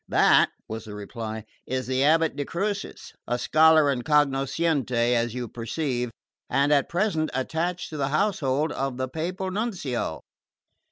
[0.09, 5.47] "That," was the reply, "is the abate de Crucis, a scholar and cognoscente, as you
[5.47, 6.09] perceive,
[6.49, 10.21] and at present attached to the household of the Papal Nuncio."